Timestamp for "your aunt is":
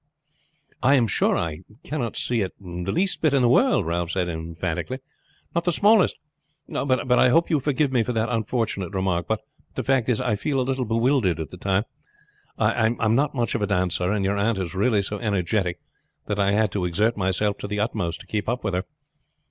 14.25-14.73